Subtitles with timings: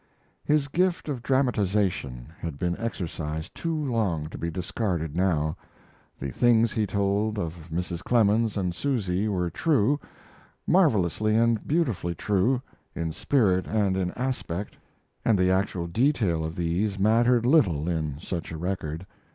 [0.43, 5.55] His gift of dramatization had been exercised too long to be discarded now.
[6.17, 8.01] The things he told of Mrs.
[8.03, 9.99] Clemens and of Susy were true
[10.65, 12.63] marvelously and beautifully true,
[12.95, 14.75] in spirit and in aspect
[15.23, 19.05] and the actual detail of these mattered little in such a record.